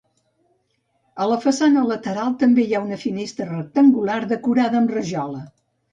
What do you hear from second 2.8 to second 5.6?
una finestra rectangular decorada amb rajola.